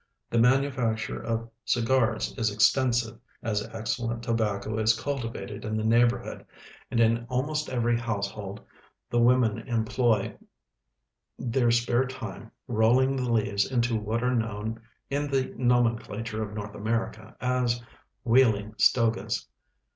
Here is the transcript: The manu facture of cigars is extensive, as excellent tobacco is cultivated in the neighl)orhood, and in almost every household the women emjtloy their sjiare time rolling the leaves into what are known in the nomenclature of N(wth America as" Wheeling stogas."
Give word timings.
The 0.31 0.39
manu 0.39 0.71
facture 0.71 1.23
of 1.23 1.47
cigars 1.63 2.33
is 2.35 2.51
extensive, 2.51 3.19
as 3.43 3.61
excellent 3.71 4.23
tobacco 4.23 4.79
is 4.79 4.99
cultivated 4.99 5.63
in 5.63 5.77
the 5.77 5.83
neighl)orhood, 5.83 6.43
and 6.89 6.99
in 6.99 7.27
almost 7.29 7.69
every 7.69 7.99
household 7.99 8.61
the 9.11 9.19
women 9.19 9.61
emjtloy 9.67 10.39
their 11.37 11.67
sjiare 11.67 12.09
time 12.09 12.49
rolling 12.67 13.15
the 13.15 13.31
leaves 13.31 13.71
into 13.71 13.95
what 13.95 14.23
are 14.23 14.33
known 14.33 14.81
in 15.11 15.29
the 15.29 15.53
nomenclature 15.55 16.41
of 16.41 16.55
N(wth 16.57 16.73
America 16.73 17.35
as" 17.39 17.79
Wheeling 18.25 18.73
stogas." 18.79 19.45